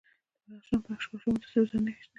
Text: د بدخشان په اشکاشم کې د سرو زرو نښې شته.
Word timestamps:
د 0.03 0.03
بدخشان 0.47 0.79
په 0.85 0.89
اشکاشم 0.95 1.33
کې 1.41 1.45
د 1.47 1.49
سرو 1.51 1.67
زرو 1.69 1.81
نښې 1.85 2.01
شته. 2.05 2.09